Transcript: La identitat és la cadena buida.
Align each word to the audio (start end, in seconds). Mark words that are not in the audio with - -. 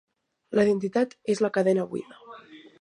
La 0.59 0.65
identitat 0.67 1.15
és 1.35 1.45
la 1.47 1.53
cadena 1.61 1.87
buida. 1.93 2.21